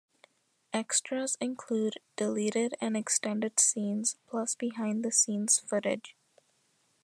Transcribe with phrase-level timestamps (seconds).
[0.73, 6.15] Extras include deleted and extended scenes plus behind the scenes footage.